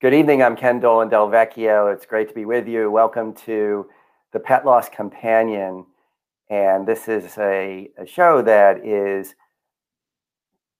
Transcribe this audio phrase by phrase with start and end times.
[0.00, 0.42] Good evening.
[0.42, 1.92] I'm Ken Dolan Del Vecchio.
[1.92, 2.90] It's great to be with you.
[2.90, 3.86] Welcome to
[4.32, 5.84] the Pet Loss Companion.
[6.48, 9.34] And this is a, a show that is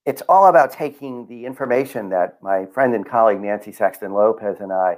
[0.06, 4.72] it's all about taking the information that my friend and colleague Nancy Saxton Lopez and
[4.72, 4.96] I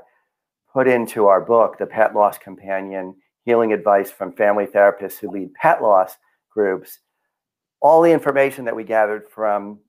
[0.72, 5.52] put into our book, The Pet Loss Companion Healing Advice from Family Therapists Who Lead
[5.54, 6.16] Pet Loss
[6.48, 7.00] Groups.
[7.80, 9.80] All the information that we gathered from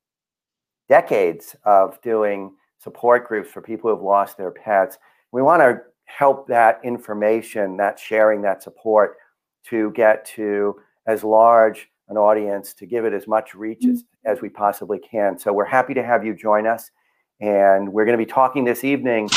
[0.90, 4.98] decades of doing support groups for people who have lost their pets.
[5.32, 9.18] We want to help that information, that sharing, that support
[9.70, 10.76] to get to
[11.08, 14.32] as large an audience, to give it as much reach as, mm-hmm.
[14.32, 15.40] as we possibly can.
[15.40, 16.92] So we're happy to have you join us.
[17.40, 19.30] And we're going to be talking this evening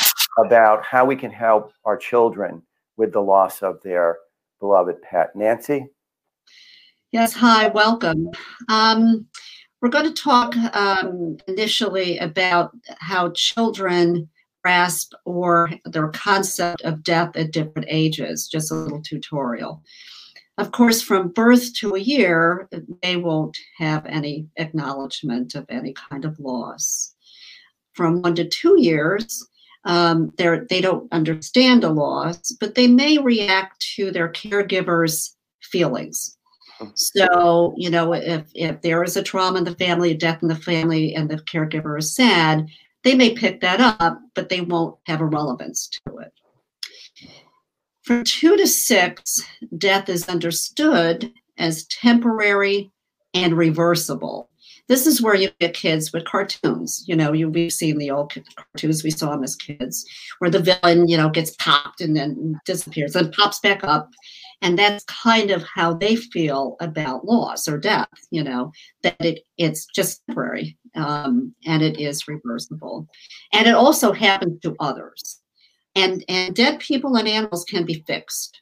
[0.45, 2.63] about how we can help our children
[2.97, 4.19] with the loss of their
[4.61, 5.35] beloved pet.
[5.35, 5.87] Nancy?
[7.13, 8.29] Yes, hi, welcome.
[8.69, 9.27] Um,
[9.87, 14.29] we're going to talk um, initially about how children
[14.65, 19.81] grasp or their concept of death at different ages, just a little tutorial.
[20.59, 22.69] Of course, from birth to a year,
[23.01, 27.15] they won't have any acknowledgement of any kind of loss.
[27.93, 29.47] From one to two years,
[29.85, 36.36] um, they don't understand a loss, but they may react to their caregiver's feelings.
[36.95, 40.49] So, you know, if, if there is a trauma in the family, a death in
[40.49, 42.69] the family, and the caregiver is sad,
[43.05, 46.33] they may pick that up, but they won't have a relevance to it.
[48.03, 49.41] From two to six,
[49.79, 52.91] death is understood as temporary
[53.35, 54.51] and reversible.
[54.89, 57.05] This is where you get kids with cartoons.
[57.09, 60.05] You know, you we've seen the old cartoons we saw them as kids,
[60.39, 64.11] where the villain, you know, gets popped and then disappears and pops back up
[64.63, 69.41] and that's kind of how they feel about loss or death you know that it
[69.59, 73.07] it's just temporary um, and it is reversible.
[73.53, 75.41] And it also happens to others.
[75.95, 78.61] And and dead people and animals can be fixed.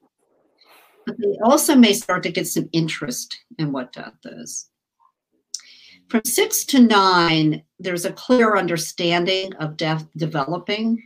[1.06, 4.69] But they also may start to get some interest in what death is.
[6.09, 11.03] From six to nine there's a clear understanding of death developing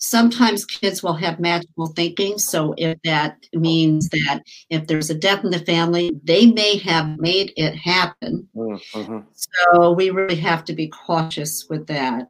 [0.00, 2.38] sometimes kids will have magical thinking.
[2.38, 7.18] So if that means that if there's a death in the family, they may have
[7.18, 8.48] made it happen.
[8.56, 9.18] Mm-hmm.
[9.32, 12.28] So we really have to be cautious with that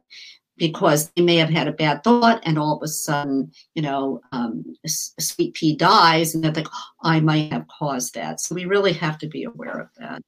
[0.57, 4.21] because they may have had a bad thought and all of a sudden, you know,
[4.31, 8.41] um, sweet pea dies and they think, oh, I might have caused that.
[8.41, 10.21] So we really have to be aware of that.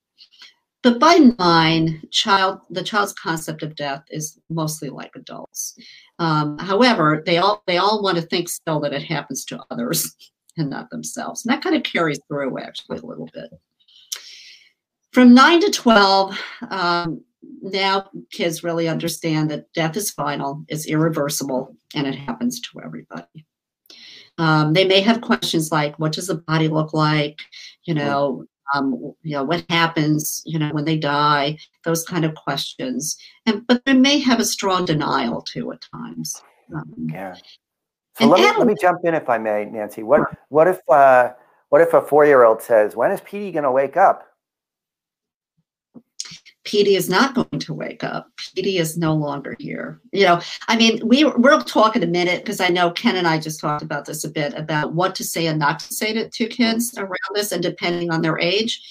[0.83, 5.77] But by nine, child the child's concept of death is mostly like adults.
[6.19, 10.13] Um, however, they all they all want to think still that it happens to others
[10.57, 13.49] and not themselves, and that kind of carries through actually a little bit.
[15.13, 16.37] From nine to twelve,
[16.69, 17.23] um,
[17.61, 23.45] now kids really understand that death is final, it's irreversible, and it happens to everybody.
[24.37, 27.39] Um, they may have questions like, "What does the body look like?"
[27.85, 32.35] You know, um, you know, what happens, you know, when they die, those kind of
[32.35, 33.17] questions.
[33.45, 36.41] And but they may have a strong denial too at times.
[36.75, 37.35] Um, yeah.
[38.17, 40.03] So let me, let me jump in if I may, Nancy.
[40.03, 41.31] What what if uh,
[41.69, 44.27] what if a four year old says, "When is Petey going to wake up?"
[46.63, 48.29] Petey is not going to wake up.
[48.37, 49.99] Petey is no longer here.
[50.11, 53.27] You know, I mean, we we'll talk in a minute because I know Ken and
[53.27, 56.13] I just talked about this a bit about what to say and not to say
[56.13, 58.81] to, to kids around this, and depending on their age.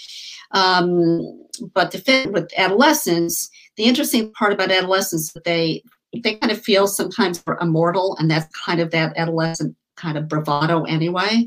[0.51, 5.83] Um, but to fit with adolescents, the interesting part about adolescents that they
[6.23, 10.29] they kind of feel sometimes we're immortal, and that's kind of that adolescent kind of
[10.29, 11.47] bravado anyway.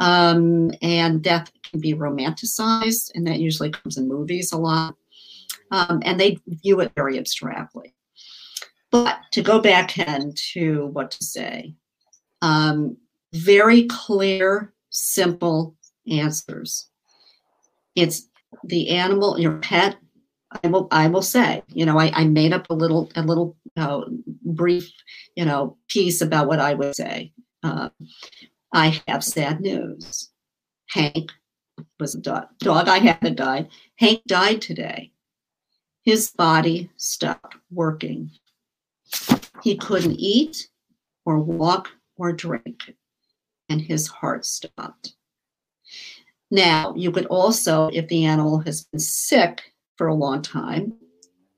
[0.00, 4.96] Um, and death can be romanticized, and that usually comes in movies a lot
[5.70, 7.94] um, and they view it very abstractly.
[8.90, 11.74] But to go back and to what to say,
[12.42, 12.96] um,
[13.32, 15.76] very clear, simple
[16.10, 16.88] answers.
[17.94, 18.28] It's
[18.64, 19.96] the animal, your pet.
[20.64, 23.56] I will, I will say, you know, I, I made up a little, a little
[23.76, 24.00] uh,
[24.44, 24.90] brief,
[25.36, 27.32] you know, piece about what I would say.
[27.62, 27.90] Uh,
[28.72, 30.30] I have sad news.
[30.88, 31.30] Hank
[32.00, 33.68] was a dog, dog I had died.
[33.96, 35.12] Hank died today.
[36.02, 38.30] His body stopped working.
[39.62, 40.68] He couldn't eat
[41.24, 42.94] or walk or drink,
[43.68, 45.14] and his heart stopped.
[46.50, 50.94] Now, you could also, if the animal has been sick for a long time,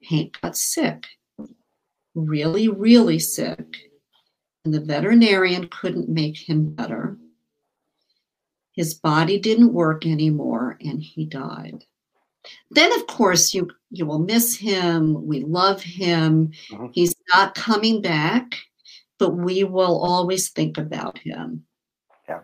[0.05, 1.07] Hank got sick,
[2.15, 3.91] really, really sick,
[4.65, 7.17] and the veterinarian couldn't make him better.
[8.73, 11.85] His body didn't work anymore, and he died.
[12.71, 15.27] Then, of course, you you will miss him.
[15.27, 16.53] We love him.
[16.73, 16.89] Uh-huh.
[16.93, 18.57] He's not coming back,
[19.19, 21.65] but we will always think about him.
[22.29, 22.41] Yeah.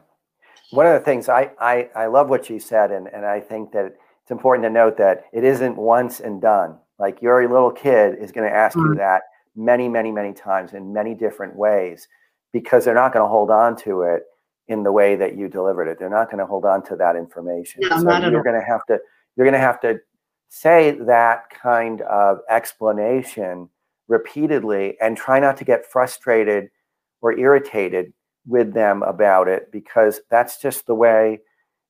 [0.71, 3.73] One of the things I, I, I love what you said, and, and I think
[3.73, 6.77] that it's important to note that it isn't once and done.
[6.99, 8.93] Like your little kid is going to ask mm-hmm.
[8.93, 9.23] you that
[9.57, 12.07] many, many, many times in many different ways
[12.53, 14.25] because they're not going to hold on to it
[14.69, 15.99] in the way that you delivered it.
[15.99, 17.81] They're not going to hold on to that information.
[17.83, 18.99] No, so you're going to have to
[19.39, 20.01] you're going to have to
[20.49, 23.69] say that kind of explanation
[24.09, 26.69] repeatedly and try not to get frustrated
[27.21, 28.13] or irritated
[28.47, 31.39] with them about it because that's just the way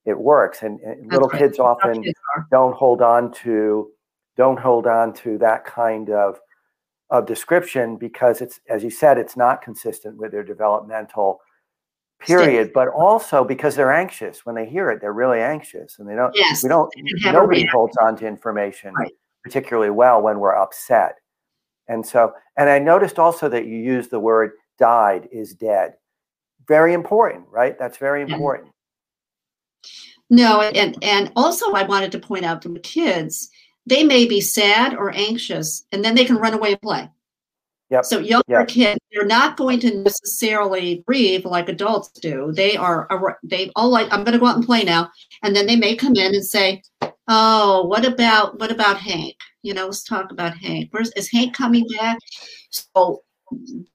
[0.04, 1.38] it works and, and little right.
[1.38, 2.04] kids often
[2.50, 3.88] don't hold on to
[4.36, 6.38] don't hold on to that kind of
[7.10, 11.40] of description because it's as you said it's not consistent with their developmental
[12.20, 14.44] period but also because they're anxious.
[14.44, 16.92] When they hear it they're really anxious and they don't yes, we don't
[17.24, 19.12] nobody holds on to information right.
[19.42, 21.16] particularly well when we're upset.
[21.86, 25.94] And so and i noticed also that you use the word died is dead.
[26.66, 27.78] Very important right?
[27.78, 28.72] That's very important.
[30.30, 33.48] No and and also i wanted to point out to the kids
[33.86, 37.08] they may be sad or anxious and then they can run away and play
[37.90, 38.04] Yep.
[38.04, 38.68] So younger yep.
[38.68, 42.52] kids, they're not going to necessarily grieve like adults do.
[42.52, 43.08] They are
[43.42, 45.10] they all like I'm going to go out and play now,
[45.42, 46.82] and then they may come in and say,
[47.28, 49.36] "Oh, what about what about Hank?
[49.62, 50.88] You know, let's talk about Hank.
[50.90, 52.18] Where's is Hank coming back?"
[52.70, 53.22] So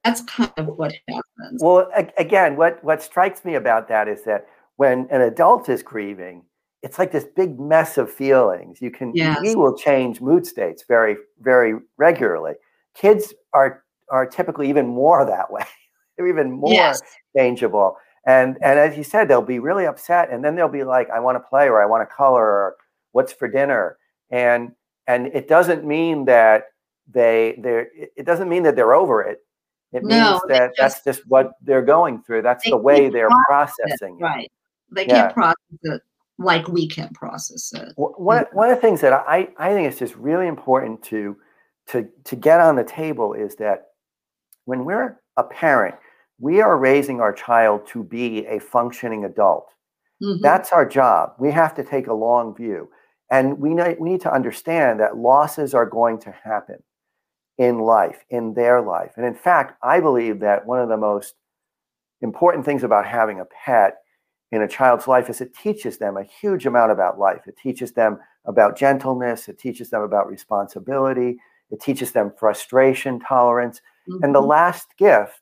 [0.04, 1.62] that's kind of what happens.
[1.62, 1.88] Well,
[2.18, 4.48] again, what what strikes me about that is that
[4.78, 6.44] when an adult is grieving,
[6.82, 8.82] it's like this big mess of feelings.
[8.82, 9.40] You can yes.
[9.42, 12.54] we will change mood states very very regularly.
[12.96, 15.64] Kids are are typically even more that way.
[16.18, 17.02] They're even more yes.
[17.36, 17.98] changeable.
[18.26, 21.20] And and as you said, they'll be really upset, and then they'll be like, "I
[21.20, 22.76] want to play," or "I want to color," or
[23.12, 23.98] "What's for dinner?"
[24.30, 24.72] And
[25.08, 26.66] and it doesn't mean that
[27.12, 29.40] they they it doesn't mean that they're over it.
[29.92, 32.44] It no, means that just, that's just what they're going through.
[32.44, 34.24] That's the way they're processing it.
[34.24, 34.52] Right.
[34.92, 35.24] They yeah.
[35.24, 36.02] can't process it
[36.40, 37.94] like we can process it.
[37.96, 41.38] One, one of the things that I, I think is just really important to
[41.88, 43.88] to to get on the table is that
[44.66, 45.96] when we're a parent,
[46.40, 49.68] we are raising our child to be a functioning adult.
[50.22, 50.42] Mm-hmm.
[50.42, 51.34] That's our job.
[51.40, 52.90] We have to take a long view.
[53.32, 56.84] And we, need, we need to understand that losses are going to happen
[57.58, 59.14] in life, in their life.
[59.18, 61.36] And in fact, I believe that one of the most
[62.22, 63.98] important things about having a pet
[64.52, 67.42] in a child's life is it teaches them a huge amount about life.
[67.48, 71.38] It teaches them about gentleness, it teaches them about responsibility,
[71.74, 73.82] it teaches them frustration tolerance.
[74.08, 74.24] Mm-hmm.
[74.24, 74.50] And the mm-hmm.
[74.50, 75.42] last gift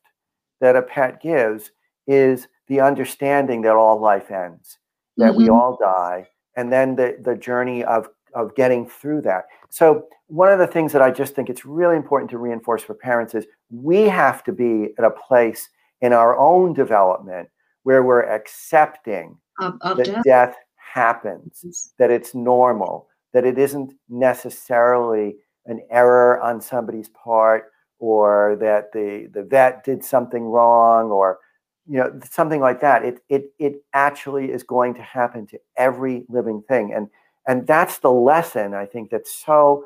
[0.61, 1.71] that a pet gives
[2.07, 4.79] is the understanding that all life ends,
[5.17, 5.37] that mm-hmm.
[5.37, 9.45] we all die, and then the, the journey of, of getting through that.
[9.69, 12.93] So, one of the things that I just think it's really important to reinforce for
[12.93, 15.67] parents is we have to be at a place
[15.99, 17.49] in our own development
[17.83, 20.23] where we're accepting of, of that death.
[20.23, 25.35] death happens, that it's normal, that it isn't necessarily
[25.65, 31.39] an error on somebody's part or that the the vet did something wrong or
[31.87, 33.03] you know something like that.
[33.03, 36.93] It it it actually is going to happen to every living thing.
[36.93, 37.09] And
[37.47, 39.85] and that's the lesson i think that's so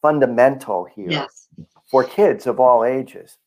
[0.00, 1.48] fundamental here yes.
[1.90, 3.38] for kids of all ages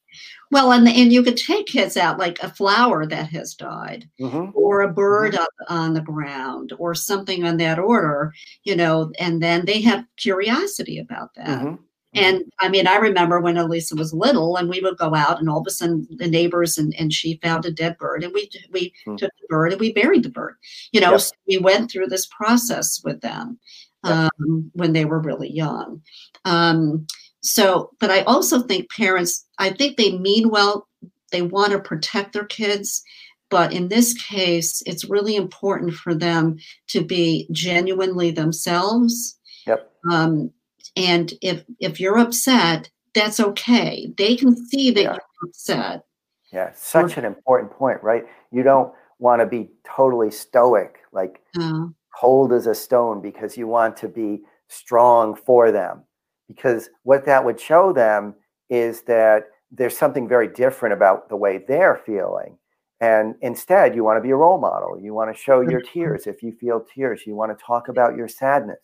[0.52, 4.52] well and and you could take kids out like a flower that has died mm-hmm.
[4.54, 5.44] or a bird mm-hmm.
[5.44, 10.06] up on the ground or something on that order you know and then they have
[10.18, 11.76] curiosity about that mm-hmm.
[12.16, 15.50] And I mean, I remember when Elisa was little, and we would go out, and
[15.50, 18.50] all of a sudden, the neighbors and, and she found a dead bird, and we
[18.72, 19.18] we hmm.
[19.18, 20.56] took the bird and we buried the bird.
[20.94, 21.22] You know, yep.
[21.22, 23.60] so we went through this process with them
[24.04, 24.72] um, yep.
[24.74, 26.02] when they were really young.
[26.46, 27.06] Um,
[27.46, 30.88] so, but I also think parents, I think they mean well.
[31.32, 33.04] They want to protect their kids,
[33.50, 39.38] but in this case, it's really important for them to be genuinely themselves.
[39.68, 39.92] Yep.
[40.10, 40.52] Um,
[40.96, 44.12] and if if you're upset, that's okay.
[44.18, 45.12] They can see that yeah.
[45.14, 46.06] you're upset.
[46.52, 48.24] Yeah, such or, an important point, right?
[48.52, 51.88] You don't want to be totally stoic, like uh,
[52.20, 56.04] cold as a stone, because you want to be strong for them.
[56.48, 58.36] Because what that would show them
[58.70, 62.58] is that there's something very different about the way they're feeling.
[63.02, 65.00] And instead, you want to be a role model.
[65.00, 66.00] You want to show your mm-hmm.
[66.00, 66.28] tears.
[66.28, 68.80] If you feel tears, you want to talk about your sadness.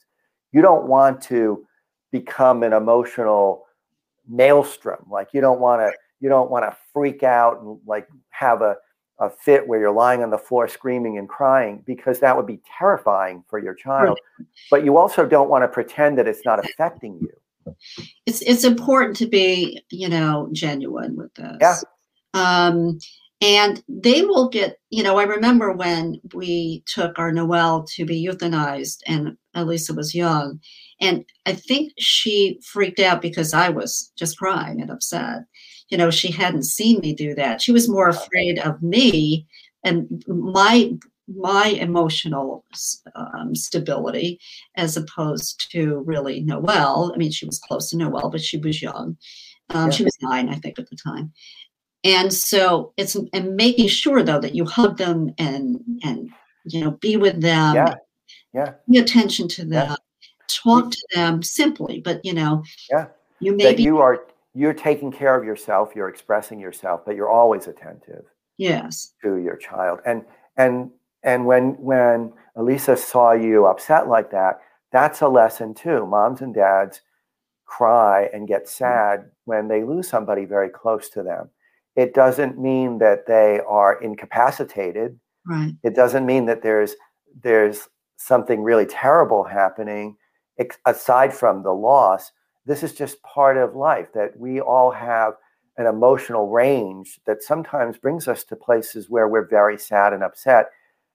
[0.51, 1.65] You don't want to
[2.11, 3.65] become an emotional
[4.27, 5.05] maelstrom.
[5.09, 8.75] Like you don't want to you don't want to freak out and like have a,
[9.19, 12.59] a fit where you're lying on the floor screaming and crying because that would be
[12.77, 14.19] terrifying for your child.
[14.69, 17.33] But you also don't want to pretend that it's not affecting you.
[18.25, 21.57] It's it's important to be, you know, genuine with this.
[21.59, 21.77] Yeah.
[22.33, 22.99] Um,
[23.41, 28.23] and they will get, you know, I remember when we took our Noelle to be
[28.23, 30.59] euthanized and Elisa was young.
[31.01, 35.39] And I think she freaked out because I was just crying and upset.
[35.89, 37.61] You know, she hadn't seen me do that.
[37.61, 39.47] She was more afraid of me
[39.83, 40.93] and my
[41.27, 42.65] my emotional
[43.15, 44.39] um, stability
[44.75, 47.11] as opposed to really Noelle.
[47.13, 49.17] I mean, she was close to Noelle, but she was young.
[49.69, 49.89] Um, yeah.
[49.89, 51.31] She was nine, I think, at the time.
[52.03, 56.29] And so it's and making sure though that you hug them and and
[56.65, 57.75] you know be with them.
[57.75, 57.95] Yeah.
[58.53, 58.73] Yeah.
[58.91, 59.89] Pay attention to them.
[59.89, 59.95] Yeah.
[60.49, 62.63] Talk to them simply, but you know.
[62.89, 63.07] Yeah.
[63.39, 65.91] You may be you are you're taking care of yourself.
[65.95, 68.25] You're expressing yourself, but you're always attentive.
[68.57, 69.13] Yes.
[69.23, 70.23] To your child, and
[70.57, 70.91] and
[71.23, 74.59] and when when Elisa saw you upset like that,
[74.91, 76.05] that's a lesson too.
[76.05, 77.01] Moms and dads
[77.65, 78.67] cry and get hmm.
[78.67, 81.49] sad when they lose somebody very close to them
[81.95, 85.19] it doesn't mean that they are incapacitated.
[85.45, 85.73] Right.
[85.83, 86.95] It doesn't mean that there's
[87.43, 87.87] there's
[88.17, 90.17] something really terrible happening
[90.59, 92.31] ex- aside from the loss.
[92.65, 95.33] This is just part of life that we all have
[95.77, 100.69] an emotional range that sometimes brings us to places where we're very sad and upset.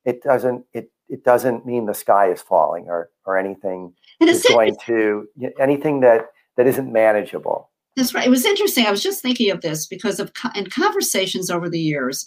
[0.07, 4.77] It doesn't it it doesn't mean the sky is falling or or anything is going
[4.87, 5.29] to
[5.61, 7.71] anything that that isn't manageable.
[7.97, 8.27] That's right.
[8.27, 8.87] It was interesting.
[8.87, 12.27] I was just thinking of this because of in conversations over the years,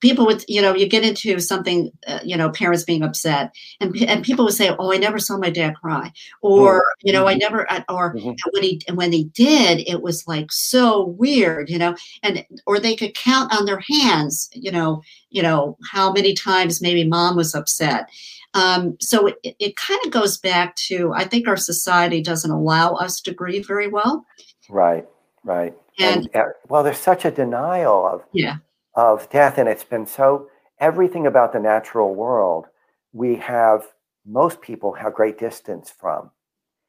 [0.00, 3.96] people would, you know, you get into something, uh, you know, parents being upset, and
[4.02, 7.06] and people would say, "Oh, I never saw my dad cry," or mm-hmm.
[7.06, 8.32] you know, I never, or mm-hmm.
[8.52, 12.96] when he when he did, it was like so weird, you know, and or they
[12.96, 17.54] could count on their hands, you know, you know how many times maybe mom was
[17.54, 18.08] upset.
[18.54, 22.94] Um, so it, it kind of goes back to I think our society doesn't allow
[22.94, 24.24] us to grieve very well.
[24.68, 25.06] Right,
[25.44, 25.74] right.
[25.98, 28.56] And, and uh, well, there's such a denial of yeah
[28.96, 30.48] of death, and it's been so
[30.80, 32.66] everything about the natural world
[33.12, 33.86] we have
[34.26, 36.30] most people have great distance from.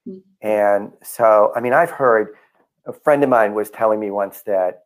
[0.07, 0.47] Mm-hmm.
[0.47, 2.35] And so, I mean, I've heard
[2.85, 4.83] a friend of mine was telling me once that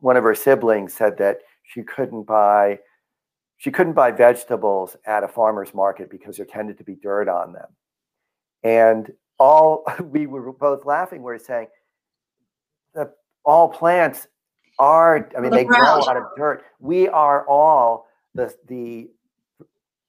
[0.00, 2.78] one of her siblings said that she couldn't buy
[3.58, 7.54] she couldn't buy vegetables at a farmer's market because there tended to be dirt on
[7.54, 7.68] them.
[8.62, 11.68] And all we were both laughing, we are saying,
[12.94, 13.10] the,
[13.44, 14.28] all plants
[14.78, 16.04] are, I mean, the they ground.
[16.04, 16.64] grow out of dirt.
[16.80, 19.08] We are all the, the,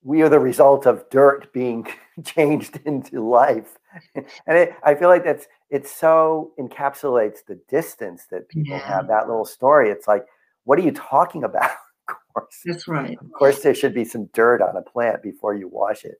[0.03, 1.87] we are the result of dirt being
[2.23, 3.77] changed into life.
[4.15, 8.79] and it, I feel like that's, it so encapsulates the distance that people yeah.
[8.79, 9.89] have, that little story.
[9.89, 10.25] It's like,
[10.63, 11.71] what are you talking about?
[12.09, 12.61] of course.
[12.65, 13.17] That's right.
[13.19, 16.19] Of course, there should be some dirt on a plant before you wash it.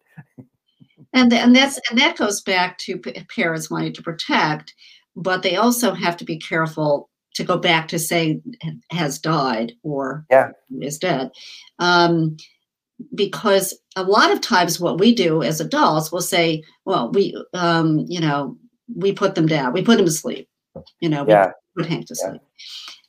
[1.14, 3.00] and, and that's and that goes back to
[3.30, 4.74] parents wanting to protect
[5.18, 8.42] but they also have to be careful to go back to say
[8.90, 10.50] has died or yeah.
[10.82, 11.30] is dead.
[11.78, 12.36] Um,
[13.14, 18.00] because a lot of times what we do as adults will say, well, we, um,
[18.08, 18.58] you know,
[18.96, 20.50] we put them down, we put them to sleep,
[21.00, 21.52] you know, yeah.
[21.76, 22.42] we put Hank to sleep.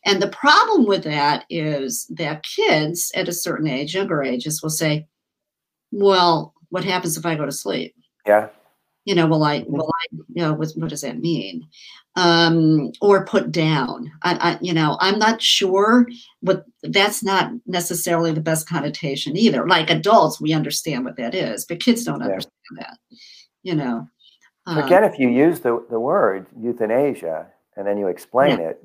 [0.05, 4.69] And the problem with that is that kids at a certain age, younger ages, will
[4.69, 5.07] say,
[5.91, 7.95] well, what happens if I go to sleep?
[8.27, 8.49] Yeah
[9.09, 11.67] you know, will I, will I, you know, what, what does that mean?
[12.19, 14.11] Um, or put down.
[14.23, 16.09] I, I, you know, I'm not sure
[16.41, 19.69] what that's not necessarily the best connotation either.
[19.69, 22.27] Like adults, we understand what that is, but kids don't yeah.
[22.27, 22.99] understand that,
[23.63, 24.09] you know.
[24.67, 27.47] Um, Again, if you use the, the word euthanasia
[27.77, 28.71] and then you explain yeah.
[28.71, 28.85] it,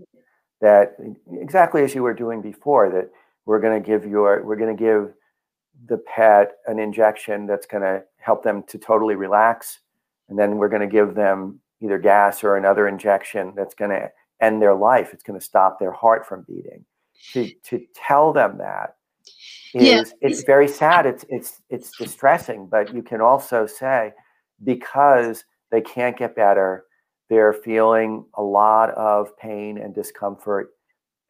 [0.61, 0.95] that
[1.41, 3.09] exactly as you were doing before, that
[3.47, 5.11] we're going to give your, we're going to give
[5.87, 9.79] the pet an injection that's going to help them to totally relax
[10.29, 14.11] and then we're going to give them either gas or another injection that's going to
[14.41, 15.09] end their life.
[15.13, 16.85] It's going to stop their heart from beating.
[17.33, 18.95] To to tell them that
[19.73, 20.03] is yeah.
[20.21, 21.05] it's very sad.
[21.05, 24.13] It's it's it's distressing, but you can also say
[24.63, 26.85] because they can't get better,
[27.29, 30.69] they're feeling a lot of pain and discomfort.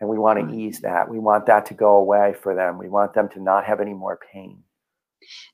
[0.02, 1.10] And we want to ease that.
[1.10, 2.78] We want that to go away for them.
[2.78, 4.62] We want them to not have any more pain.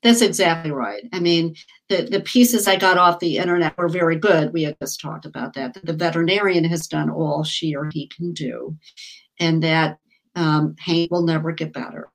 [0.04, 1.04] That's exactly right.
[1.14, 1.56] I mean,
[1.90, 4.54] the, the pieces I got off the internet were very good.
[4.54, 5.78] We had just talked about that.
[5.84, 8.78] The veterinarian has done all she or he can do,
[9.40, 9.98] and that
[10.36, 12.10] um, pain will never get better.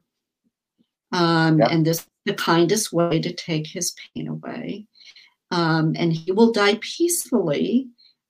[1.13, 1.69] Um, yeah.
[1.71, 4.87] And this is the kindest way to take his pain away.
[5.51, 7.89] Um, and he will die peacefully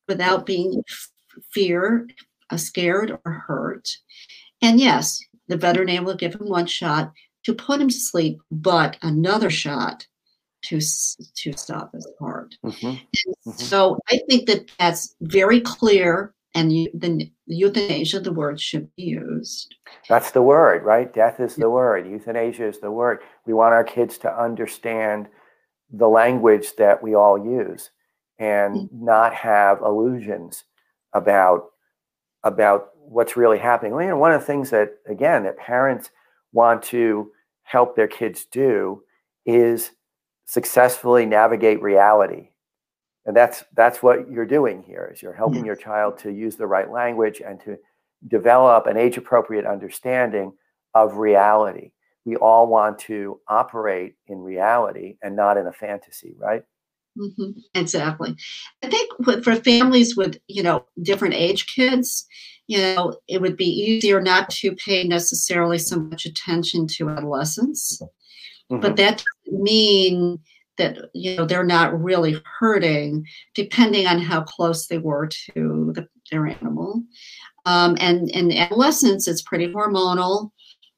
[0.09, 0.83] without being
[1.51, 2.07] fear,
[2.51, 3.89] uh, scared, or hurt.
[4.61, 7.13] And yes, the veterinarian will give him one shot
[7.45, 10.07] to put him to sleep, but another shot
[10.65, 10.81] to
[11.37, 12.57] to stop his heart.
[12.65, 12.87] Mm-hmm.
[12.87, 13.51] Mm-hmm.
[13.53, 19.03] So I think that that's very clear and you, the euthanasia, the word should be
[19.03, 19.75] used.
[20.09, 21.13] That's the word, right?
[21.13, 22.07] Death is the word.
[22.07, 23.21] Euthanasia is the word.
[23.45, 25.27] We want our kids to understand
[25.91, 27.91] the language that we all use
[28.39, 29.05] and mm-hmm.
[29.05, 30.65] not have illusions
[31.13, 31.67] about
[32.45, 33.93] about what's really happening.
[33.93, 36.11] You know, one of the things that again that parents
[36.55, 37.31] want to
[37.65, 39.03] help their kids do
[39.45, 39.91] is
[40.47, 42.49] successfully navigate reality.
[43.27, 45.67] And that's that's what you're doing here is you're helping yes.
[45.67, 47.77] your child to use the right language and to
[48.29, 50.53] develop an age appropriate understanding
[50.95, 51.91] of reality.
[52.25, 56.63] We all want to operate in reality and not in a fantasy right
[57.19, 57.51] mm-hmm.
[57.75, 58.37] exactly.
[58.83, 62.27] I think for families with you know different age kids
[62.67, 68.01] you know it would be easier not to pay necessarily so much attention to adolescents.
[68.73, 68.81] Mm-hmm.
[68.81, 70.39] but that doesn't mean
[70.79, 76.09] that you know they're not really hurting depending on how close they were to the,
[76.31, 77.03] their animal.
[77.67, 80.51] Um, and in adolescence it's pretty hormonal.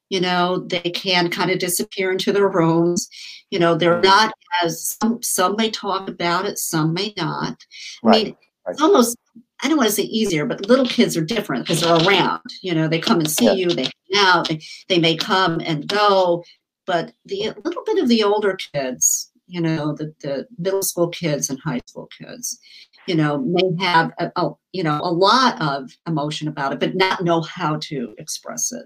[0.09, 3.09] You know they can kind of disappear into their rooms
[3.49, 7.57] you know they're not as some, some may talk about it some may not
[8.03, 8.15] right.
[8.15, 8.25] i mean
[8.65, 8.73] right.
[8.73, 9.17] it's almost
[9.63, 12.73] i don't want to say easier but little kids are different because they're around you
[12.73, 13.53] know they come and see yeah.
[13.53, 16.43] you they hang out they, they may come and go
[16.85, 21.49] but the little bit of the older kids you know, the, the middle school kids
[21.49, 22.59] and high school kids,
[23.07, 26.95] you know, may have, a, a, you know, a lot of emotion about it, but
[26.95, 28.85] not know how to express it.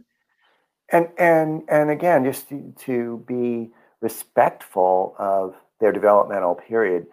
[0.93, 7.07] And, and, and again, just to, to be respectful of their developmental period.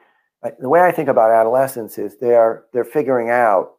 [0.60, 3.72] The way I think about adolescence is they're they're figuring out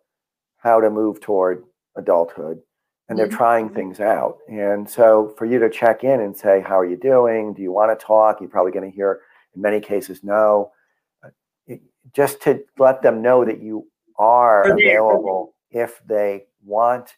[0.58, 1.64] how to move toward
[1.96, 2.62] adulthood
[3.10, 3.38] and they're mm-hmm.
[3.38, 4.38] trying things out.
[4.48, 7.54] And so for you to check in and say, How are you doing?
[7.54, 8.40] Do you want to talk?
[8.40, 9.22] You're probably going to hear
[9.56, 10.72] in many cases, no.
[12.14, 13.88] just to let them know that you
[14.18, 17.16] are available if they want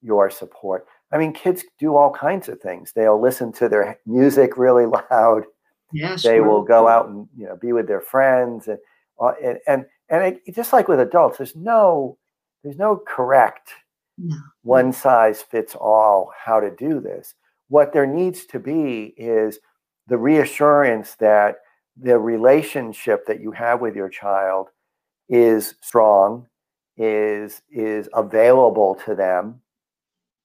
[0.00, 0.86] your support.
[1.12, 2.92] I mean, kids do all kinds of things.
[2.92, 5.44] They'll listen to their music really loud.
[5.92, 6.48] Yeah, they sure.
[6.48, 8.78] will go out and you know be with their friends and
[9.20, 12.18] uh, and and, and it, just like with adults, there's no
[12.62, 13.70] there's no correct
[14.18, 14.36] no.
[14.62, 17.34] one size fits all how to do this.
[17.68, 19.58] What there needs to be is
[20.08, 21.56] the reassurance that
[21.96, 24.68] the relationship that you have with your child
[25.28, 26.46] is strong,
[26.96, 29.60] is is available to them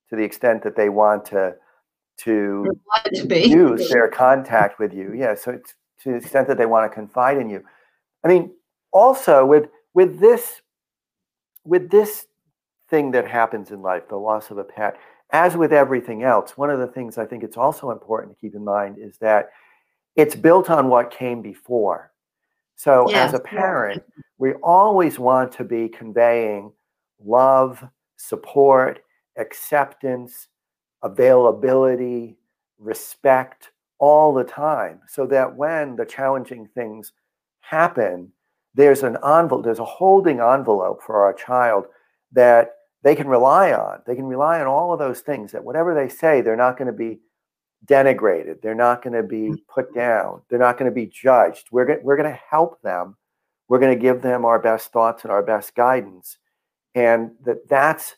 [0.09, 1.55] to the extent that they want to
[2.19, 2.65] to,
[3.13, 5.13] use their contact with you.
[5.13, 7.63] Yeah, so to the extent that they want to confide in you.
[8.23, 8.51] I mean,
[8.91, 10.61] also with with this
[11.65, 12.25] with this
[12.89, 14.97] thing that happens in life, the loss of a pet,
[15.31, 18.55] as with everything else, one of the things I think it's also important to keep
[18.55, 19.49] in mind is that
[20.15, 22.11] it's built on what came before.
[22.75, 23.29] So yes.
[23.29, 24.03] as a parent,
[24.37, 26.71] we always want to be conveying
[27.23, 27.83] love,
[28.17, 29.01] support,
[29.39, 30.47] acceptance,
[31.01, 32.37] availability,
[32.77, 37.13] respect all the time so that when the challenging things
[37.61, 38.31] happen,
[38.75, 41.85] there's an envelope, there's a holding envelope for our child
[42.31, 42.71] that
[43.03, 44.01] they can rely on.
[44.05, 46.87] They can rely on all of those things that whatever they say, they're not going
[46.87, 47.19] to be
[47.85, 48.61] denigrated.
[48.61, 49.57] They're not going to be mm.
[49.73, 50.41] put down.
[50.49, 51.67] They're not going to be judged.
[51.71, 53.15] We're, go- we're going to help them.
[53.67, 56.37] We're going to give them our best thoughts and our best guidance.
[56.95, 58.15] And that that's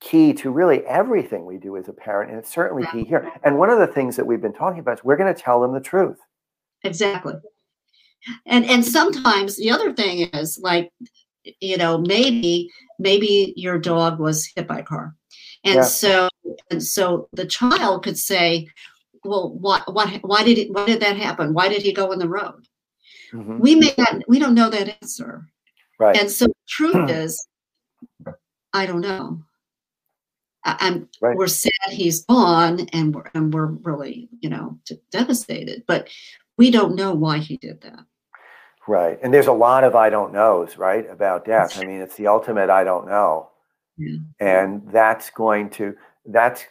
[0.00, 2.30] key to really everything we do as a parent.
[2.30, 3.32] And it's certainly key here.
[3.42, 5.60] And one of the things that we've been talking about is we're going to tell
[5.60, 6.18] them the truth.
[6.84, 7.34] Exactly.
[8.44, 10.90] And and sometimes the other thing is like,
[11.60, 15.14] you know, maybe maybe your dog was hit by a car.
[15.64, 15.82] And yeah.
[15.82, 16.28] so
[16.70, 18.68] and so the child could say,
[19.26, 21.52] well, what, what, why did it, why did that happen?
[21.52, 22.66] Why did he go in the road?
[23.32, 23.58] Mm-hmm.
[23.58, 25.46] We may not, we don't know that answer.
[25.98, 26.16] Right.
[26.16, 27.46] And so the truth is,
[28.72, 29.42] I don't know.
[30.66, 31.36] I'm, right.
[31.36, 34.78] we're sad he's gone and we're, and we're really, you know,
[35.10, 36.08] devastated, but
[36.58, 38.00] we don't know why he did that.
[38.88, 39.18] Right.
[39.22, 41.78] And there's a lot of I don't knows, right, about death.
[41.78, 43.50] I mean, it's the ultimate I don't know.
[43.96, 44.18] Yeah.
[44.40, 45.94] And that's going to,
[46.26, 46.64] that's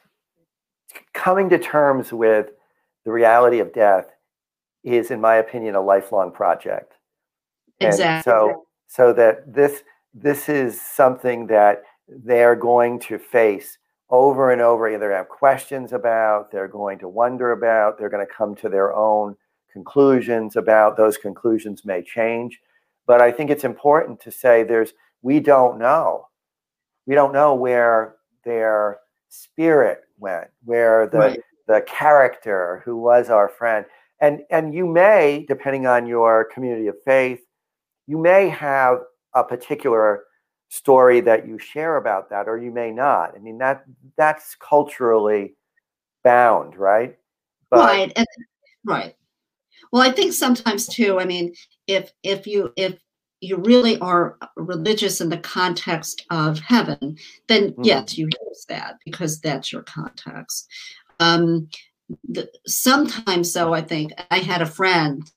[1.13, 2.51] coming to terms with
[3.05, 4.05] the reality of death
[4.83, 6.93] is, in my opinion, a lifelong project.
[7.79, 8.05] Exactly.
[8.05, 13.77] And so, so that this this is something that they're going to face
[14.09, 14.89] over and over.
[14.89, 18.93] Either have questions about, they're going to wonder about, they're going to come to their
[18.93, 19.35] own
[19.71, 20.97] conclusions about.
[20.97, 22.59] Those conclusions may change,
[23.05, 26.27] but I think it's important to say there's we don't know.
[27.07, 31.39] We don't know where their spirit went, where the right.
[31.67, 33.85] the character who was our friend.
[34.21, 37.41] And and you may, depending on your community of faith,
[38.07, 38.99] you may have
[39.33, 40.23] a particular
[40.75, 43.33] story that you share about that, or you may not.
[43.35, 43.85] I mean that
[44.17, 45.55] that's culturally
[46.23, 47.17] bound, right?
[47.69, 48.27] But, right, and,
[48.85, 49.15] right.
[49.91, 51.19] Well, I think sometimes too.
[51.19, 51.53] I mean,
[51.87, 52.97] if if you if
[53.41, 57.83] you really are religious in the context of heaven, then mm-hmm.
[57.83, 60.67] yes, you use that because that's your context.
[61.19, 61.69] Um,
[62.27, 65.29] the, sometimes, though, I think I had a friend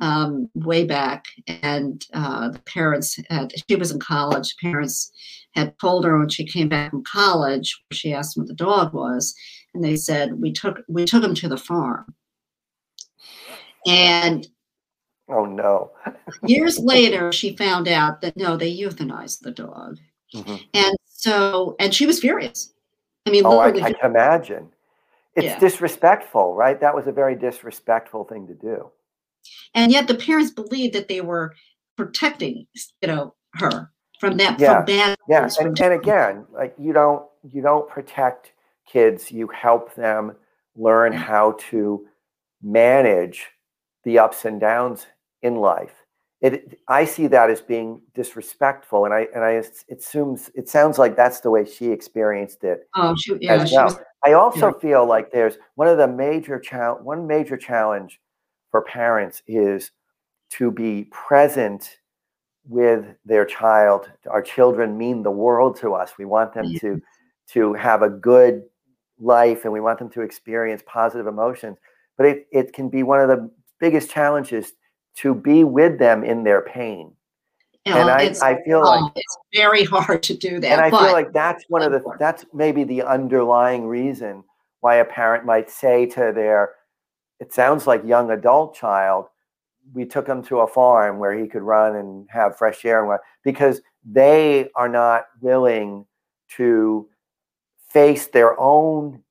[0.00, 4.56] um, way back, and uh, the parents had, she was in college.
[4.60, 5.10] Parents
[5.54, 8.92] had told her when she came back from college, she asked them what the dog
[8.92, 9.34] was,
[9.74, 12.14] and they said we took we took him to the farm.
[13.86, 14.46] And
[15.28, 15.90] oh no!
[16.46, 19.98] years later, she found out that no, they euthanized the dog,
[20.34, 20.56] mm-hmm.
[20.74, 22.72] and so and she was furious.
[23.26, 24.68] I mean, oh, I, I can imagine.
[25.34, 25.58] It's yeah.
[25.58, 26.80] disrespectful, right?
[26.80, 28.90] That was a very disrespectful thing to do
[29.74, 31.54] and yet the parents believed that they were
[31.96, 32.66] protecting
[33.02, 34.76] you know her from that yeah.
[34.76, 38.52] from bad yeah and, and again like you don't you don't protect
[38.86, 40.34] kids you help them
[40.76, 42.06] learn how to
[42.62, 43.46] manage
[44.04, 45.06] the ups and downs
[45.42, 45.94] in life
[46.40, 50.98] it i see that as being disrespectful and i and i it assumes it sounds
[50.98, 54.80] like that's the way she experienced it oh she, yeah, she was, i also yeah.
[54.80, 58.20] feel like there's one of the major challenge one major challenge
[58.70, 59.90] for parents is
[60.50, 61.98] to be present
[62.66, 64.10] with their child.
[64.28, 66.12] Our children mean the world to us.
[66.18, 67.00] We want them to
[67.52, 68.62] to have a good
[69.18, 71.78] life and we want them to experience positive emotions.
[72.16, 73.50] But it, it can be one of the
[73.80, 74.72] biggest challenges
[75.16, 77.12] to be with them in their pain.
[77.86, 80.70] and I, I feel like it's very hard to do that.
[80.70, 84.44] And I feel like that's one of the that's maybe the underlying reason
[84.80, 86.74] why a parent might say to their
[87.40, 89.26] it sounds like young adult child
[89.94, 93.08] we took him to a farm where he could run and have fresh air and
[93.08, 96.04] what because they are not willing
[96.56, 97.08] to
[97.90, 99.22] face their own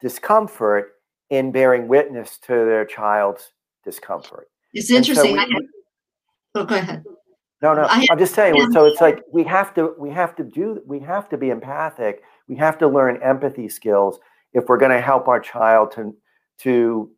[0.00, 0.92] discomfort
[1.30, 3.52] in bearing witness to their child's
[3.84, 4.48] discomfort.
[4.72, 5.36] It's interesting.
[5.36, 5.68] So we,
[6.54, 7.04] oh, go ahead.
[7.62, 7.86] No, no.
[7.88, 8.54] I'm just saying.
[8.72, 12.22] So it's like we have to we have to do we have to be empathic.
[12.48, 14.18] We have to learn empathy skills
[14.54, 16.16] if we're going to help our child to
[16.60, 17.10] to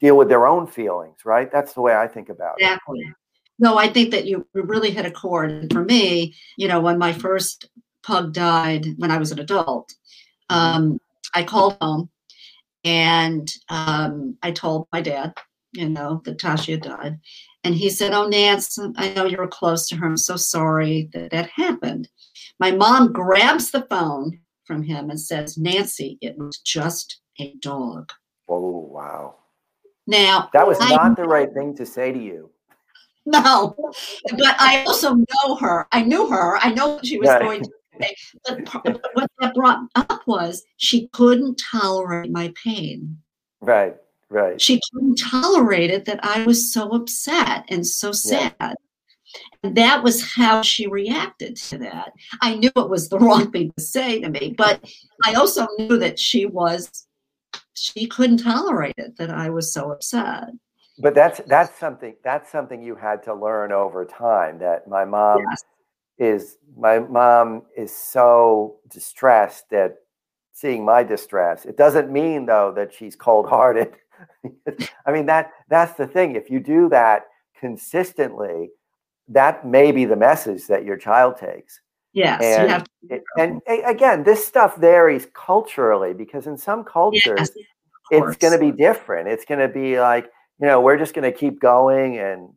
[0.00, 1.50] deal with their own feelings, right?
[1.50, 2.64] That's the way I think about it.
[2.64, 3.12] Exactly.
[3.58, 5.50] No, I think that you really hit a chord.
[5.50, 7.68] And for me, you know, when my first
[8.02, 9.94] pug died when I was an adult,
[10.50, 10.56] mm-hmm.
[10.56, 11.00] um,
[11.34, 12.08] I called home
[12.84, 15.34] and um, I told my dad,
[15.72, 17.18] you know, that Tasha died.
[17.64, 20.06] And he said, Oh, Nance, I know you were close to her.
[20.06, 22.08] I'm so sorry that that happened.
[22.60, 28.12] My mom grabs the phone from him and says, Nancy, it was just a dog.
[28.48, 29.36] Oh, wow.
[30.08, 32.50] Now, that was not I, the right thing to say to you.
[33.26, 33.76] No,
[34.30, 35.86] but I also know her.
[35.92, 36.56] I knew her.
[36.56, 37.42] I know what she was right.
[37.42, 38.16] going to say.
[38.46, 43.18] But what that brought up was she couldn't tolerate my pain.
[43.60, 43.96] Right,
[44.30, 44.58] right.
[44.58, 48.54] She couldn't tolerate it that I was so upset and so sad.
[48.58, 48.72] Yeah.
[49.62, 52.12] And that was how she reacted to that.
[52.40, 54.82] I knew it was the wrong thing to say to me, but
[55.22, 57.07] I also knew that she was
[57.80, 60.50] she couldn't tolerate it that I was so upset.
[61.00, 64.58] But that's that's something that's something you had to learn over time.
[64.58, 65.64] That my mom yes.
[66.18, 69.96] is my mom is so distressed that
[70.52, 71.64] seeing my distress.
[71.64, 73.92] It doesn't mean though that she's cold hearted.
[75.06, 76.34] I mean that that's the thing.
[76.34, 77.26] If you do that
[77.58, 78.70] consistently,
[79.28, 81.80] that may be the message that your child takes.
[82.12, 87.66] Yes, and, it, and again, this stuff varies culturally because in some cultures, yes,
[88.10, 89.28] it's going to be different.
[89.28, 90.24] It's going to be like
[90.60, 92.48] you know we're just going to keep going and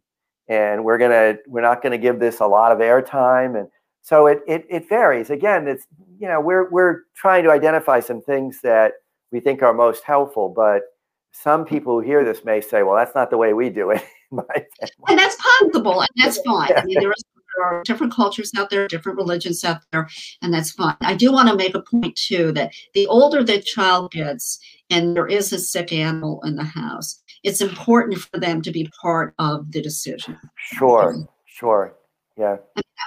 [0.47, 3.67] and we're gonna we're not going to give this a lot of airtime and
[4.01, 5.29] so it, it it varies.
[5.29, 5.85] Again, it's
[6.19, 8.93] you know we're we're trying to identify some things that
[9.31, 10.83] we think are most helpful, but
[11.31, 11.75] some mm-hmm.
[11.75, 15.19] people who hear this may say, "Well, that's not the way we do it." and
[15.19, 16.71] that's possible, and that's fine.
[16.75, 17.23] I mean, there is
[17.55, 20.07] there are different cultures out there, different religions out there,
[20.41, 20.95] and that's fine.
[21.01, 24.59] I do want to make a point too that the older the child gets,
[24.89, 28.91] and there is a sick animal in the house, it's important for them to be
[29.01, 30.37] part of the decision.
[30.55, 31.95] Sure, um, sure.
[32.37, 32.57] Yeah.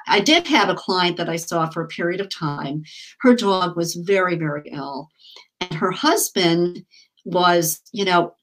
[0.07, 2.85] I did have a client that I saw for a period of time.
[3.21, 5.09] Her dog was very, very ill.
[5.61, 6.85] And her husband
[7.25, 8.35] was, you know,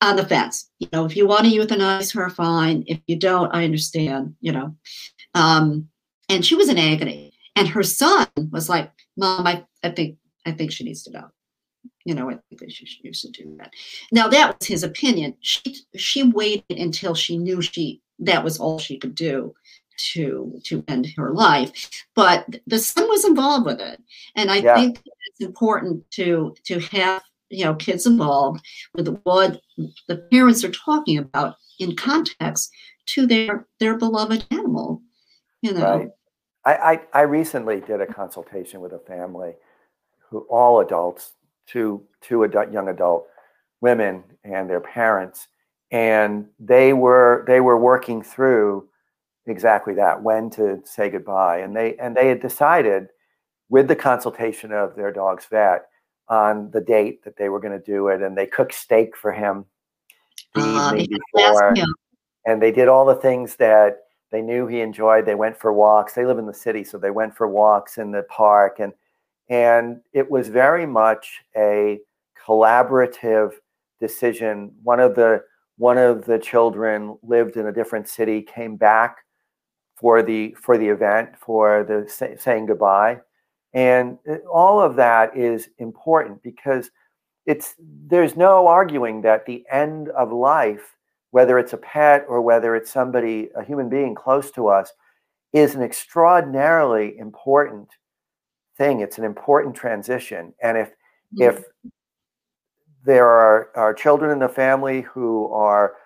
[0.00, 0.70] on the fence.
[0.78, 2.84] You know, if you want to euthanize her, fine.
[2.86, 4.74] If you don't, I understand, you know.
[5.36, 5.88] Um,
[6.28, 7.32] and she was in agony.
[7.54, 11.24] And her son was like, Mom, I, I think I think she needs to go.
[12.04, 13.70] You know, I think she should do that.
[14.12, 15.36] Now that was his opinion.
[15.40, 19.54] She she waited until she knew she that was all she could do
[20.12, 21.90] to to end her life.
[22.14, 24.02] But the son was involved with it,
[24.34, 24.74] and I Yeah.
[24.74, 29.60] think it's important to to have you know kids involved with what
[30.08, 32.70] the parents are talking about in context
[33.06, 35.02] to their their beloved animal.
[35.62, 36.08] You know, Right.
[36.64, 39.54] I, I, I recently did a consultation with a family
[40.28, 41.34] who all adults,
[41.66, 43.28] two two adult, young adult
[43.80, 45.48] women and their parents,
[45.90, 48.88] and they were they were working through
[49.46, 53.08] exactly that when to say goodbye, and they and they had decided
[53.68, 55.86] with the consultation of their dog's vet
[56.28, 59.32] on the date that they were going to do it, and they cooked steak for
[59.32, 59.64] him
[60.54, 61.86] the Uh, evening they had last before
[62.46, 65.24] and they did all the things that they knew he enjoyed.
[65.24, 66.14] They went for walks.
[66.14, 68.92] They live in the city, so they went for walks in the park, and
[69.48, 72.00] and it was very much a
[72.44, 73.52] collaborative
[74.00, 74.72] decision.
[74.82, 75.42] One of the
[75.78, 79.18] one of the children lived in a different city, came back
[79.96, 83.20] for the for the event for the say, saying goodbye,
[83.74, 86.90] and uh, all of that is important because
[87.46, 90.95] it's there's no arguing that the end of life
[91.36, 94.90] whether it's a pet or whether it's somebody, a human being close to us,
[95.52, 97.88] is an extraordinarily important
[98.78, 99.00] thing.
[99.00, 100.54] It's an important transition.
[100.62, 100.92] And if
[101.36, 101.62] if
[103.04, 105.96] there are, are children in the family who are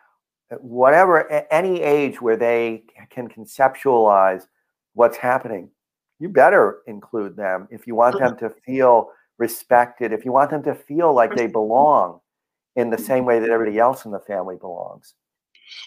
[0.59, 4.49] whatever any age where they can conceptualize
[4.95, 5.71] what's happening,
[6.19, 10.65] you better include them if you want them to feel respected, if you want them
[10.65, 12.19] to feel like they belong
[12.75, 13.27] in the same mm-hmm.
[13.27, 15.15] way that everybody else in the family belongs.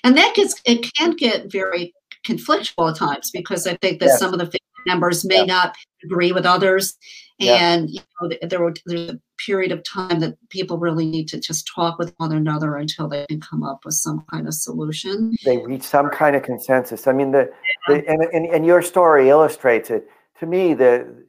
[0.03, 1.93] And that gets it can get very
[2.25, 4.19] conflictual at times because I think that Yes.
[4.19, 5.45] some of the members may Yeah.
[5.45, 6.97] not agree with others,
[7.39, 7.55] Yeah.
[7.55, 11.39] and you know there were, there's a period of time that people really need to
[11.39, 15.33] just talk with one another until they can come up with some kind of solution.
[15.45, 17.07] they reach some kind of consensus.
[17.07, 17.49] I mean, the,
[17.87, 20.07] the and, and and your story illustrates it.
[20.39, 21.25] To me, the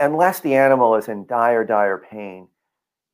[0.00, 2.48] unless the animal is in dire, dire pain,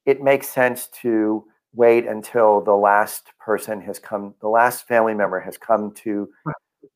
[0.06, 5.40] it makes sense to wait until the last person has come, the last family member
[5.40, 6.28] has come to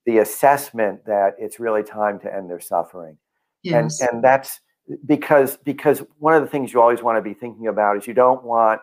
[0.04, 3.16] the assessment that it's really time to end their suffering.
[3.62, 4.00] Yes.
[4.00, 4.60] And and that's
[5.06, 8.14] because because one of the things you always want to be thinking about is you
[8.14, 8.80] don't want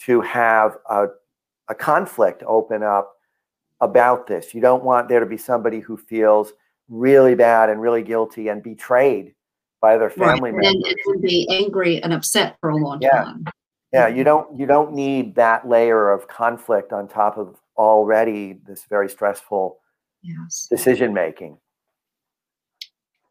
[0.00, 1.06] to have a,
[1.68, 3.14] a conflict open up
[3.80, 4.54] about this.
[4.54, 6.52] You don't want there to be somebody who feels
[6.88, 9.34] really bad and really guilty and betrayed
[9.80, 10.36] by their Right.
[10.36, 10.82] family And members.
[10.86, 13.24] it would be angry and upset for a long Yeah.
[13.24, 13.44] time.
[13.92, 18.84] Yeah, you don't you don't need that layer of conflict on top of already this
[18.88, 19.78] very stressful
[20.22, 20.68] Yes.
[20.70, 21.58] decision making.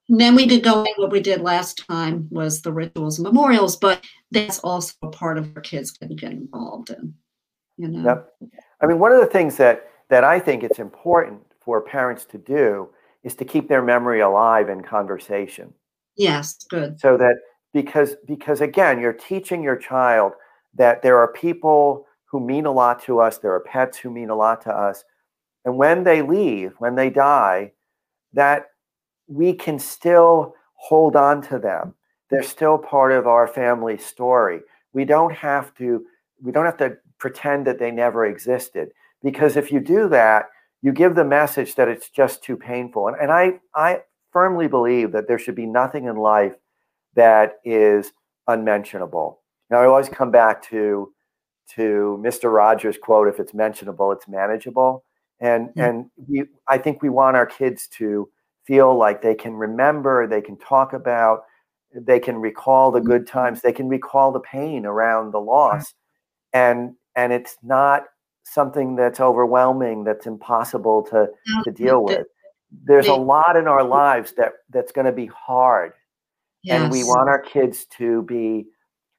[0.10, 3.78] And then we did go, what we did last time was the rituals and memorials,
[3.78, 7.14] but that's also a part of our kids can get involved in.
[7.78, 8.04] You know?
[8.42, 8.52] Yep.
[8.82, 12.38] I mean, one of the things that that I think it's important for parents to
[12.38, 12.90] do
[13.24, 15.74] is to keep their memory alive in conversation.
[16.18, 17.00] Yes, good.
[17.00, 17.38] So that
[17.74, 20.34] because because again, you're teaching your child
[20.76, 24.30] that there are people who mean a lot to us, there are pets who mean
[24.30, 25.04] a lot to us,
[25.66, 27.72] and when they leave, when they die,
[28.34, 28.68] that
[29.28, 31.94] we can still hold on to them.
[32.30, 34.62] They're still part of our family story.
[34.94, 36.06] We don't have to
[36.42, 38.90] we don't have to pretend that they never existed
[39.22, 40.46] because if you do that,
[40.82, 43.10] you give the message that it's just too painful.
[43.10, 46.56] And, and I I firmly believe that there should be nothing in life
[47.16, 48.12] that is
[48.48, 49.41] unmentionable.
[49.72, 51.12] Now I always come back to
[51.76, 52.54] to Mr.
[52.54, 55.06] Rogers' quote: "If it's mentionable, it's manageable."
[55.40, 55.88] And Yeah.
[55.88, 58.30] and we, I think we want our kids to
[58.66, 61.46] feel like they can remember, they can talk about,
[61.96, 63.40] they can recall the good mm-hmm.
[63.40, 65.94] times, they can recall the pain around the loss,
[66.54, 68.06] and and it's not
[68.44, 71.30] something that's overwhelming, that's impossible to
[71.64, 72.28] to deal with.
[72.84, 75.94] There's a lot in our lives that that's going to be hard,
[76.70, 78.68] and we want our kids to be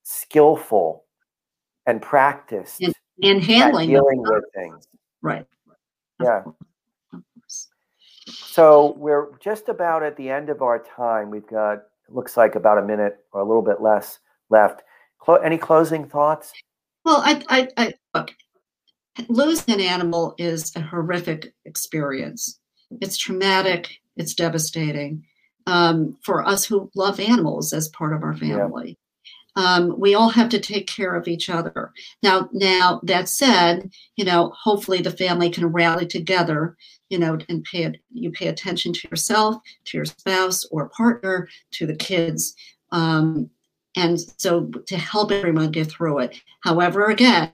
[0.03, 1.05] skillful
[1.87, 4.01] and practiced And and handling them.
[4.03, 4.89] dealing with things.
[5.21, 5.47] Right.
[6.21, 6.43] Yeah.
[6.43, 6.57] course,
[7.13, 7.69] of course.
[8.27, 11.31] So we're just about at the end of our time.
[11.31, 11.83] We've got it
[12.15, 14.19] looks like about a minute or a little bit less
[14.51, 14.83] left.
[15.19, 16.53] Clo- any closing thoughts?
[17.05, 18.33] Well, I, I, I look,
[19.29, 22.61] losing an animal is a horrific experience.
[23.01, 23.99] It's traumatic.
[24.17, 25.25] It's devastating
[25.67, 28.99] um, for us who love animals as part of our family.
[29.57, 31.93] Um, we all have to take care of each other.
[32.23, 36.77] Now, now that said, you know, hopefully the family can rally together,
[37.11, 41.87] you know, and pay you pay attention to yourself, to your spouse or partner, to
[41.87, 42.55] the kids,
[42.93, 43.51] um,
[43.97, 46.41] and so to help everyone get through it.
[46.61, 47.51] However, again,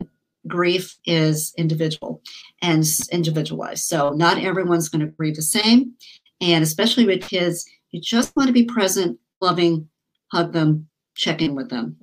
[0.47, 2.23] grief is individual
[2.63, 3.85] and individualized.
[3.85, 5.95] So not everyone's going to grieve the same.
[6.41, 9.89] And especially with kids, you just want to be present, loving,
[10.33, 10.88] hug them,
[11.19, 11.97] check in with them.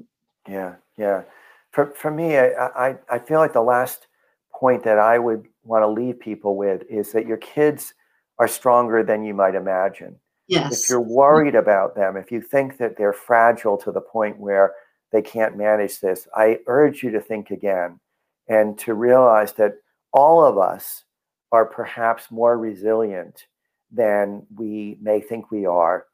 [0.48, 1.24] Yeah, yeah.
[1.72, 4.08] For, for me, I, I, I feel like the last
[4.54, 7.94] point that I would want to leave people with is that your kids
[8.38, 10.18] are stronger than you might imagine.
[10.48, 10.84] Yes.
[10.84, 14.74] If you're worried about them, if you think that they're fragile to the point where
[15.12, 18.00] they can't manage this, I urge you to think again
[18.48, 19.74] and to realize that
[20.14, 21.04] all of us
[21.52, 23.48] are perhaps more resilient
[23.92, 26.06] than we may think we are.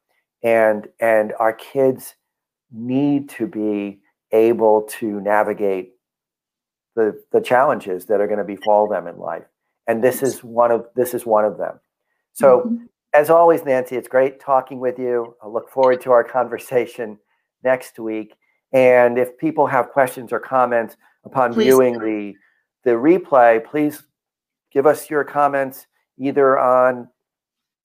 [0.44, 2.16] And, and our kids
[2.72, 4.00] need to be
[4.32, 5.94] able to navigate
[6.96, 9.44] the, the challenges that are going to befall them in life.
[9.88, 11.80] And this is one of this is one of them.
[12.34, 12.86] So mm-hmm.
[13.14, 15.36] as always, Nancy, it's great talking with you.
[15.44, 17.18] I look forward to our conversation
[17.64, 18.36] next week.
[18.74, 21.66] And if people have questions or comments upon please.
[21.66, 22.34] viewing the
[22.84, 24.04] the replay, please
[24.72, 27.08] give us your comments either on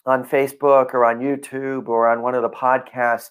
[0.05, 3.31] on Facebook or on YouTube or on one of the podcast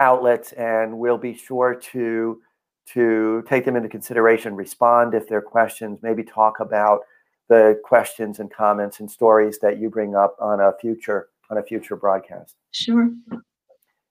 [0.00, 2.40] outlets, and we'll be sure to
[2.92, 7.02] to take them into consideration, respond if there are questions, maybe talk about
[7.48, 11.62] the questions and comments and stories that you bring up on a future on a
[11.62, 12.56] future broadcast.
[12.72, 13.10] Sure.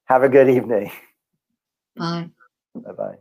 [0.06, 0.91] Have a good evening.
[1.95, 2.30] Bye.
[2.75, 3.15] Bye bye.